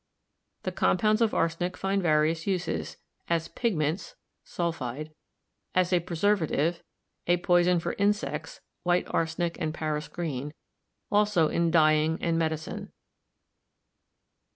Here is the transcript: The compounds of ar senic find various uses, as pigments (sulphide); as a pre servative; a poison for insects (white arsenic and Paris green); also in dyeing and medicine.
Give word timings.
The 0.63 0.71
compounds 0.71 1.21
of 1.21 1.31
ar 1.35 1.47
senic 1.47 1.77
find 1.77 2.01
various 2.01 2.47
uses, 2.47 2.97
as 3.29 3.49
pigments 3.49 4.15
(sulphide); 4.43 5.11
as 5.75 5.93
a 5.93 5.99
pre 5.99 6.17
servative; 6.17 6.81
a 7.27 7.37
poison 7.37 7.79
for 7.79 7.93
insects 7.99 8.61
(white 8.81 9.05
arsenic 9.11 9.57
and 9.61 9.75
Paris 9.75 10.07
green); 10.07 10.55
also 11.11 11.49
in 11.49 11.69
dyeing 11.69 12.17
and 12.19 12.35
medicine. 12.39 12.91